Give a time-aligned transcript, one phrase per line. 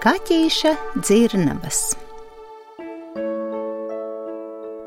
[0.00, 0.70] Kaķīša
[1.04, 1.78] dzirnavas.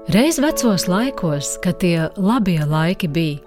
[0.10, 3.38] Reiz vecos laikos, kad tie labie laiki bija,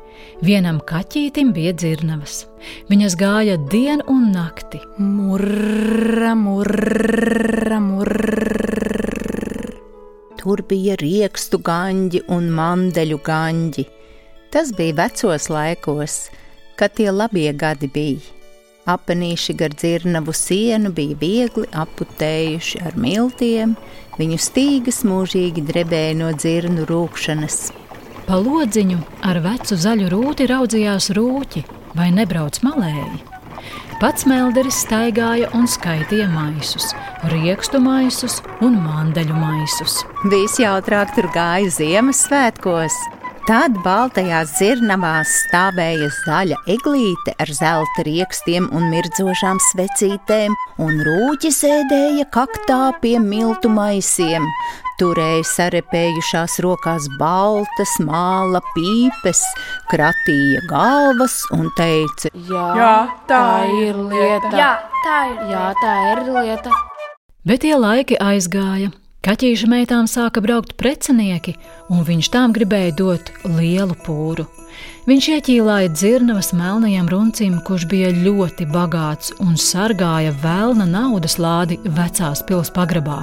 [0.46, 2.44] vienam kaķītim bija dzirnavas.
[2.86, 4.78] Viņas gāja dienu un nakti.
[5.02, 9.26] Murra, murra, murra.
[10.38, 13.88] Tur bija riekstu gaņģi un mandeļu gaņģi.
[14.55, 16.30] Tas bija vecos laikos,
[16.78, 18.35] kad tie labie gadi bija.
[18.86, 23.74] Apenīši gar dzirnavu sienu bija viegli aputējuši ar miltiem,
[24.14, 27.56] viņu stīgas mūžīgi drebēja no dzirnu rūkšanas.
[28.28, 31.64] Pa lodziņu ar vecu zaļu rūti raudzījās rūķi,
[31.98, 33.24] vai nebrauc malēji.
[33.96, 36.91] Pats melderis staigāja un skaitīja maisus,
[37.32, 40.02] riekstu maisus un mandeļu maisus.
[40.30, 42.98] Visjautrāk tur gāja Ziemassvētkos.
[43.46, 52.27] Tad baltajās zirnavās stāvēja zaļa eglīte ar zelta riekstiem un mirdzošām svecītēm, un rūķi sēdēja
[52.34, 54.42] kaktā pie miltu maisiem.
[54.98, 59.44] Turēja sarepējušās rokās baltas, māla pīpes,
[59.94, 62.92] kratīja galvas un teica: Jā, Jā
[63.30, 63.47] tā
[63.78, 64.55] ir lieta.
[64.58, 64.74] Jā,
[65.06, 65.42] tā ir.
[65.55, 66.78] Jā, tā ir lieta.
[67.47, 68.91] Bet tie laiki aizgāja.
[69.25, 71.56] Kaķīša meitām sāka braukt precinieki,
[71.91, 74.47] un viņš tām gribēja dot lielu pūru.
[75.06, 82.42] Viņš ieķīlāja dzirnavas melnajam runcim, kurš bija ļoti bagāts un sargāja vēlna naudas lādi vecās
[82.47, 83.23] pils pagrabā.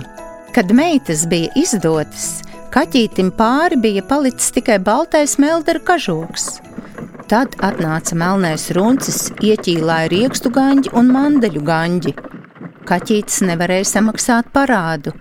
[0.55, 6.57] Kad meitas bija izdotas, kaķītim pāri bija palicis tikai baltais meldera kažoks.
[7.31, 12.13] Tad atnāca melnais runcis, ieķīlāja riekstu gaņģi un mandeļu gaņģi.
[12.85, 15.13] Kaķītis nevarēja samaksāt parādu,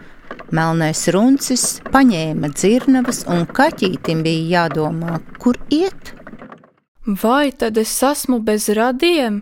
[0.53, 6.11] Melnais runcis paņēma dzirnavas, un kaķītim bija jādomā, kur iet.
[7.07, 9.39] Vai tad es esmu bez radiem?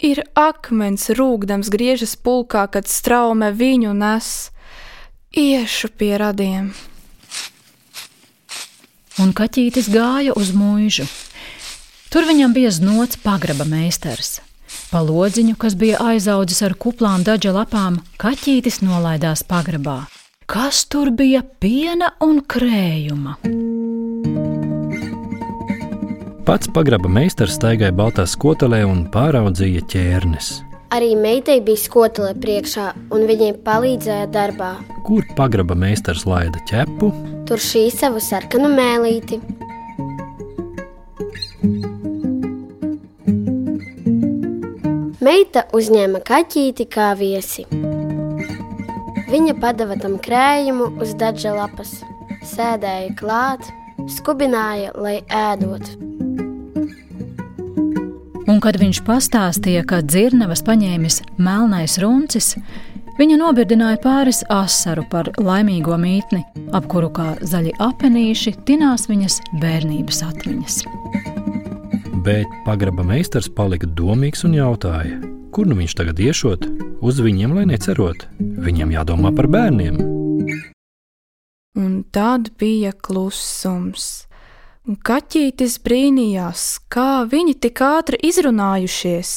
[0.00, 4.48] Ir akmens rūkdams griežas pulkā, kad straume viņu nes.
[5.36, 6.70] Iešu pie radiem.
[9.20, 11.04] Un kaķītis gāja uz mūžu.
[12.08, 14.38] Tur viņam bija znots pagraba meistars.
[14.88, 19.98] Pa lodziņu, kas bija aizaudzis ar kuplām daļa lapām, kaķītis nolaidās pagrabā
[20.50, 23.36] kas tur bija piena un krējuma.
[26.48, 30.48] Pats pagraba meistars staigāja baltā skotelē un pāraudzīja ķērnes.
[30.90, 34.72] Arī meitai bija skotele priekšā, un viņai palīdzēja darbā.
[35.06, 37.12] Kur pagraba meistars laida ķepu?
[37.46, 39.38] Tur šī savu sarkanu mēlīti.
[45.22, 47.68] Meita uzņēma kaķīti kā viesi.
[49.30, 52.00] Viņa padeva tam krējumu uz daža lapas,
[52.50, 53.62] sēdēja klāt,
[54.10, 55.86] skubināja, lai ēdot.
[58.50, 62.56] Un, kad viņš pastāstīja, ka dzirnavas paņēmis melnais runcis,
[63.20, 66.42] viņa nobirdināja pāris asaru par laimīgo mītni,
[66.74, 70.82] ap kuru kā zaļi apenīši tinās viņas bērnības atmiņas.
[72.26, 75.22] Bet pagraba meistars palika domīgs un jautāja,
[75.54, 76.90] kur nu viņš tagad iešot?
[77.00, 78.26] uz viņiem, lai necerot.
[78.38, 80.00] Viņam jādomā par bērniem.
[81.80, 84.26] Un tad bija klusums.
[84.88, 89.34] Un kaķītis brīnījās, kā viņi tik ātri izrunājušies.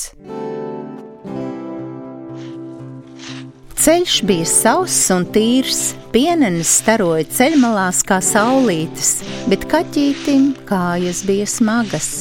[3.84, 5.82] Ceļš bija sauss un tīrs,
[6.14, 9.18] pienenes staroja ceļmalās kā saulītes,
[9.52, 12.12] bet kaķītim kājas bija smagas.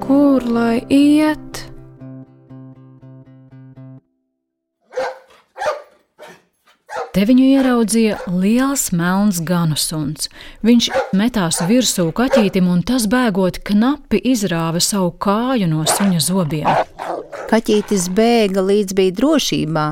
[0.00, 1.66] Kur lai iet?
[7.16, 10.26] Te viņu ieraudzīja liels melns ganu suns.
[10.60, 16.68] Viņš metās virsū kaķītim, un tas bēgot knapi izrāva savu kāju no suņa zobiem.
[17.48, 19.86] Kaķītis bēga līdz bija drošībā,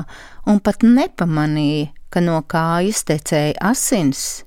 [0.53, 4.43] un pat nepamanīja, ka no kājas tecēja asins.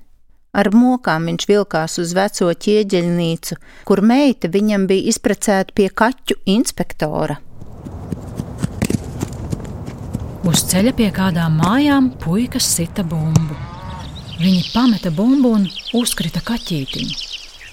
[0.55, 3.59] Ar mokām viņš vilkās uz veco ķieģeļnīcu,
[3.91, 7.41] kur meita viņam bija izprecēta pie kaķu inspektora.
[10.49, 13.53] Uz ceļa pie kādām mājām puikas sita bumbu.
[14.39, 15.67] Viņi pameta bumbu un
[15.99, 17.17] uzkrita kaķītiņu.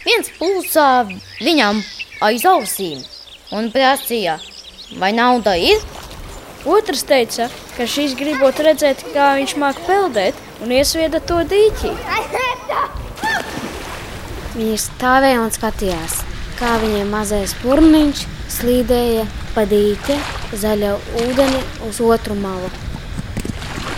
[0.05, 1.07] Viens pulsā
[1.41, 1.81] viņam
[2.27, 3.01] aiz ausīm
[3.57, 4.37] un prasīja,
[5.01, 5.81] vai nauda ir?
[6.69, 11.95] Otrs teica, ka šīs gribot redzēt, kā viņš māk peldēt un iesvieda to dīķī.
[14.59, 16.21] Viņi stāvēja un skatījās,
[16.57, 18.25] kā viņiem mazais burniņš
[18.57, 19.25] slīdēja
[19.55, 20.17] pa dīķi
[20.57, 20.93] zaļa
[21.23, 22.71] ūdeni uz otru malu.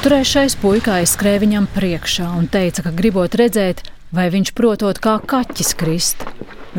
[0.03, 3.83] Trešais puika aizskrēja viņam priekšā un teica, ka gribot redzēt,
[4.15, 6.23] vai viņš protot kā kaķis krist.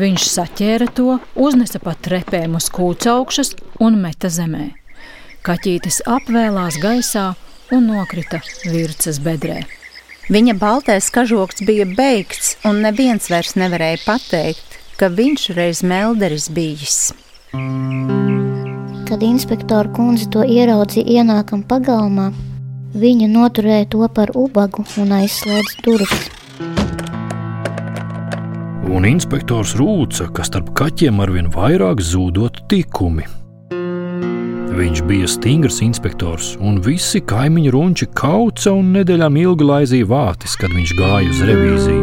[0.00, 4.70] Viņš saķēra to, uznesa pa trepēm uz kūts augšas un meta zemē.
[5.44, 7.30] Kaķītis apvēlās gaisā
[7.76, 9.62] un nokrita virsmas bedrē.
[10.30, 16.98] Viņa baltais kažoks bija beigts, un neviens vairs nevarēja pateikt, ka viņš reiz melderis bijis.
[19.08, 22.26] Kad inspektora kundze to ieraudzīja ienākam pagalmā,
[22.92, 26.28] viņa noturēja to par ubagu un aizslēdza durvis.
[28.90, 33.24] Un inspektors rūca, ka starp kaķiem arvien vairāk zūdot tikumi.
[34.76, 40.76] Viņš bija stingrs inspektors, un visi kaimiņu runči kauca un nedēļām ilgi laizīja vātis, kad
[40.76, 41.99] viņš gāja uz revīziju.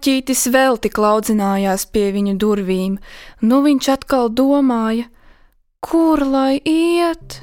[0.00, 2.94] Kaķītis vēl tik laudzinājās pie viņu durvīm,
[3.44, 5.10] nu viņš atkal domāja,
[5.84, 7.42] kur lai iet.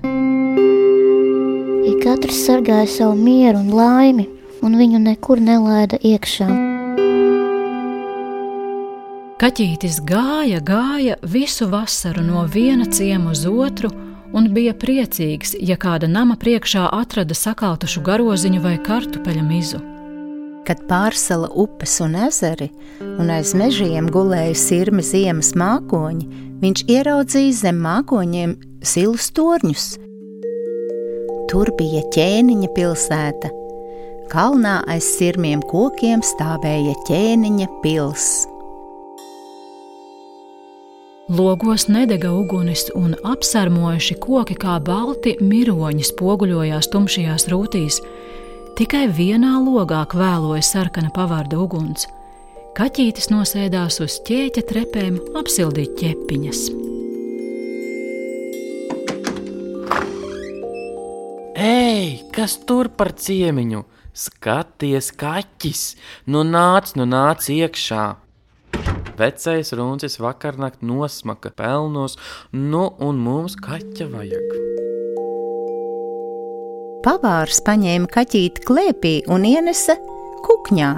[1.85, 4.25] Ja katrs sargāja savu mieru un laimi,
[4.65, 6.47] un viņu nekur nelaida iekšā.
[9.37, 13.91] Kaķītis gāja, gāja visu vasaru no viena ciema uz otru
[14.33, 19.83] un bija priecīgs, ja kāda nama priekšā atrada sakautušu garoziņu vai kartupeļu mizu.
[20.67, 22.67] Kad pārsala upes un ezeri,
[22.99, 26.27] un aiz mežiem gulēja sirmi ziemas mākoņi,
[26.63, 29.87] viņš ieraudzīja zem mākoņiem silus torņus.
[31.47, 33.53] Tur bija ķēniņa pilsēta.
[34.27, 38.53] Kalnā aiz sirmiem kokiem stāvēja ķēniņa pilsēta.
[41.27, 47.97] Logos nedega uguns, un apsarmojuši koki kā balti miroņi spoguļojās tumšajās rūtīs.
[48.77, 52.03] Tikai vienā logā kvēloja sarkana pavārda uguns.
[52.77, 56.61] Kaķītis nosēdās uz ķēķa trepēm, apsildīt ķepiņas.
[61.57, 63.81] Ei, kas tur par ciemiņu?
[64.13, 65.83] Skaties, kaķis!
[66.29, 68.05] Nu nāc, nu nāc iekšā!
[69.17, 72.21] Vecais runcis vakarnakt nosmaka pelnos,
[72.53, 74.66] nu un mums kaķa vajag.
[77.07, 79.95] Pavārs paņēma kaķīti klēpī un ienesa
[80.43, 80.89] kukņā.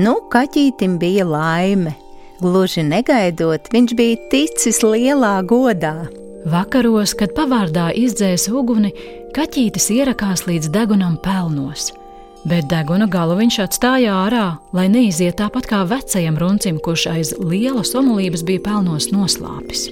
[0.00, 1.92] Nu, kaķītim bija laime.
[2.40, 6.06] Gluži negaidot, viņš bija ticis lielā godā.
[6.48, 8.94] Vakaros, kad pavārdā izdzēsa uguni,
[9.36, 11.92] kaķītis ierakās līdz degunam pelnos
[12.44, 17.94] bet deguna galu viņš atstāja ārā, lai neiziet tāpat kā vecajam runcim, kurš aiz lielas
[17.96, 19.88] omulības bija pelnos noslāpis.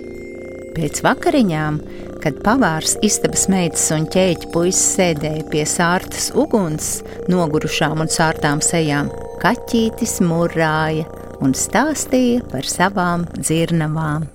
[0.77, 1.81] Pēc vakariņām,
[2.23, 9.11] kad pavārs istabas meitas un ķēķa puisis sēdēja pie sārtas uguns, nogurušām un sārtām sejām,
[9.43, 11.09] kaķītis murāja
[11.43, 14.29] un stāstīja par savām dzirnavām.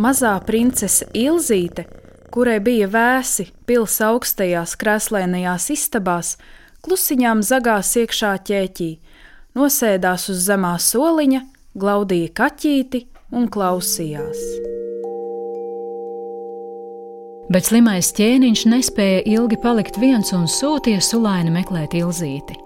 [0.00, 1.84] Mazā princese Ilzīte,
[2.34, 6.34] kurai bija vēsi pils augstajās krēslēnajās istabās,
[6.84, 8.90] klusiņām zagās iekšā ķēķī,
[9.60, 11.44] nosēdās uz zemā soliņa,
[11.78, 13.04] glaudīja kaķīti
[13.34, 14.48] un klausījās.
[17.52, 22.56] Bet slimais ķēniņš nespēja ilgi palikt viens un sūtīja sulaini meklēt ilzīti.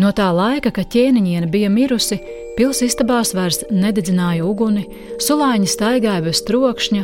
[0.00, 2.20] No tā laika, kad ķēniņiene bija mirusi,
[2.56, 4.86] pilsistabās vairs nededzināja uguni,
[5.20, 7.02] sulāņi staigāja bez trokšņa,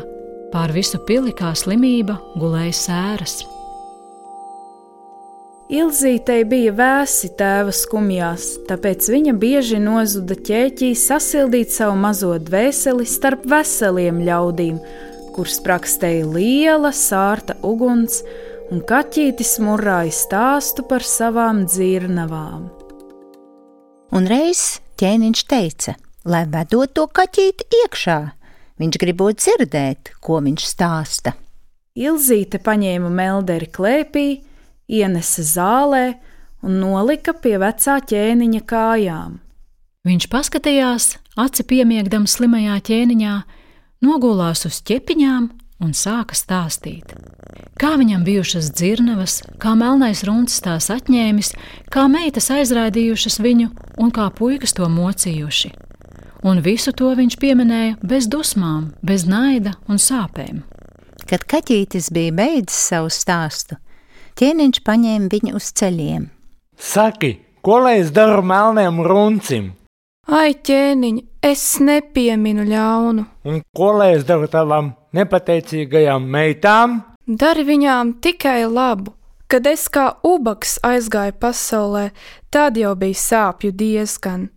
[0.54, 3.42] pār visu pili kā slimība gulēja sēras.
[5.66, 13.42] Ilzītei bija vēsi tēva skumjās, tāpēc viņa bieži nozuda ķēķī sasildīt savu mazo dvēseli starp
[13.50, 14.78] veseliem ļaudīm,
[15.36, 18.22] kur sprakstēja liela sārta uguns,
[18.72, 22.66] un kaķītis murāja stāstu par savām dzirnavām.
[24.16, 28.18] Un reiz ķēniņš teica, lai vedot to kaķīti iekšā,
[28.80, 31.34] viņš gribot dzirdēt, ko viņš stāsta.
[31.96, 34.26] Ilzīte paņēma melderi klēpī,
[34.88, 36.06] ienesa zālē
[36.64, 39.38] un nolika pie vecā ķēniņa kājām.
[40.06, 41.06] Viņš paskatījās,
[41.40, 43.36] aci piemiegdams slimajā ķēniņā,
[44.04, 45.48] nogulās uz ķepiņām
[45.84, 47.14] un sāka stāstīt.
[47.76, 51.52] Kā viņam bijušas dzirnavas, kā melnais runcis tās atņēmis,
[51.92, 53.68] kā meitas aizraidījušas viņu
[54.00, 55.74] un kā puikas to mocījuši.
[56.46, 60.62] Un visu to viņš pieminēja bez dusmām, bez naida un sāpēm.
[61.28, 63.76] Kad kaķītis bija beidzis savu stāstu,
[64.40, 66.28] ķēniņš paņēma viņu uz ceļiem.
[66.76, 69.74] Saki, ko lai es daru melniem runcim?
[70.26, 73.26] Ai, ķēniņ, es nepieminu ļaunu.
[73.46, 77.00] Un ko lai es daru tavām nepateicīgajām meitām?
[77.26, 79.14] Dari viņām tikai labu.
[79.46, 82.08] Kad es kā ubaks aizgāju pasaulē,
[82.50, 84.48] tad jau bija sāpju diezgan.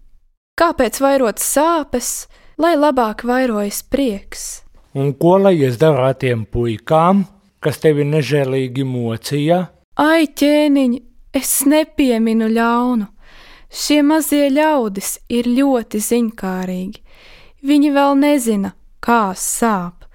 [0.58, 2.26] Kāpēc vairot sāpes,
[2.58, 4.64] lai labāk vairojas prieks?
[4.98, 7.28] Un ko lai es daru ar tiem puikām?
[7.64, 9.64] kas tevi nežēlīgi mocīja?
[10.00, 10.96] Ai, ķēniņ,
[11.36, 13.10] es nepieminu ļaunu.
[13.70, 17.02] Šie mazie ļaudis ir ļoti ziņkārīgi.
[17.62, 18.74] Viņi vēl nezina,
[19.04, 20.08] kā sāp.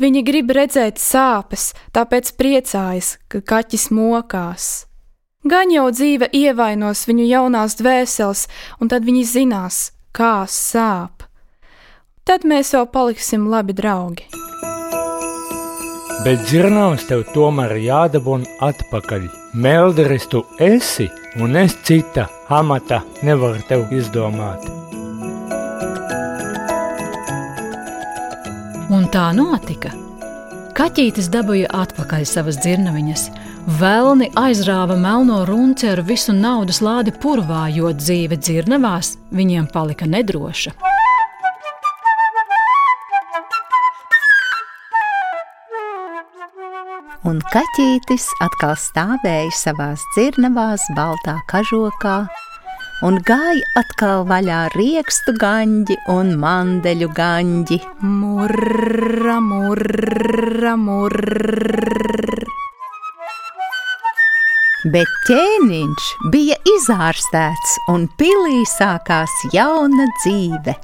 [0.00, 4.68] Viņa grib redzēt sāpes, tāpēc priecājas, ka kaķis mokās.
[5.48, 8.46] Gan jau dzīve ievainos viņu jaunās dvēseles,
[8.80, 9.80] un tad viņi zinās,
[10.12, 11.24] kā sāp.
[12.28, 14.28] Tad mēs jau paliksim labi draugi.
[16.20, 19.39] Bet dzirnavs tev tomēr jādabūn atpakaļ.
[19.52, 21.08] Melderis tu esi,
[21.42, 24.62] un es cita amata nevaru tev izdomāt.
[28.94, 29.90] Un tā notika.
[30.78, 33.26] Kaķītis dabūja atpakaļ savas dzirnaviņas.
[33.80, 40.89] Velni aizrāva melno runci ar visu naudas lādi purvā, jo dzīve dzirnavās viņiem palika nedroša.
[47.28, 52.14] Un kaķītis atkal stāvēja savās dzirnavās, baltā kažokā,
[53.04, 57.78] un gāja atkal vaļā riekstu gaņģi un mandeļu gaņģi.
[58.08, 62.48] Murra, murra, murra.
[64.88, 70.78] Bet ķēniņš bija izārstēts, un pilī sākās jauna dzīve.